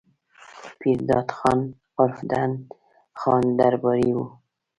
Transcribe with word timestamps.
پير 0.79 0.97
داد 1.09 1.29
خان 1.37 1.59
عرف 1.99 2.17
ډنډ 2.29 2.55
خان 3.19 3.43
درباري 3.59 4.09
وو 4.15 4.25